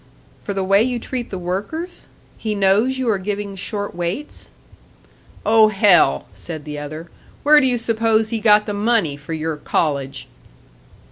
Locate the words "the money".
8.65-9.15